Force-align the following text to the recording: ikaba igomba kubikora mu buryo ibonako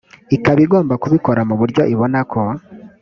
ikaba 0.35 0.59
igomba 0.65 0.93
kubikora 1.03 1.41
mu 1.49 1.55
buryo 1.59 1.81
ibonako 1.93 2.41